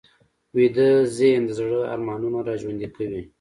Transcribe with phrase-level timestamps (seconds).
[0.55, 3.21] ویده ذهن د زړه ارمانونه راژوندي کوي